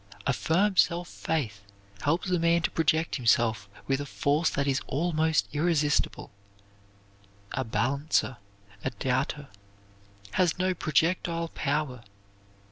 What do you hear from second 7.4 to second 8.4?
A balancer,